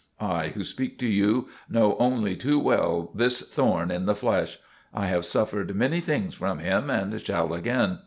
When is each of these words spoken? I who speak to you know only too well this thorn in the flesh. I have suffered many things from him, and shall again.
I 0.19 0.47
who 0.47 0.63
speak 0.63 0.97
to 0.97 1.07
you 1.07 1.47
know 1.69 1.95
only 1.99 2.35
too 2.35 2.57
well 2.57 3.11
this 3.13 3.39
thorn 3.41 3.91
in 3.91 4.07
the 4.07 4.15
flesh. 4.15 4.57
I 4.95 5.05
have 5.05 5.27
suffered 5.27 5.75
many 5.75 5.99
things 6.01 6.33
from 6.33 6.57
him, 6.57 6.89
and 6.89 7.21
shall 7.23 7.53
again. 7.53 7.99